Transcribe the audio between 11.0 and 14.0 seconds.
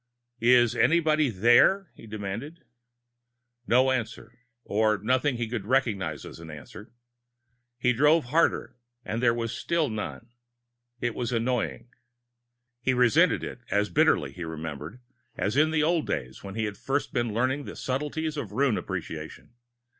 It was annoying. He resented it as